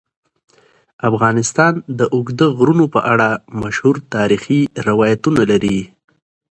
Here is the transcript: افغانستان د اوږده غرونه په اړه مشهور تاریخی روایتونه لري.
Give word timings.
افغانستان 1.09 1.73
د 1.99 2.01
اوږده 2.15 2.47
غرونه 2.57 2.85
په 2.93 2.99
اړه 3.13 3.29
مشهور 3.61 3.95
تاریخی 4.15 4.61
روایتونه 4.87 5.41
لري. 5.51 5.79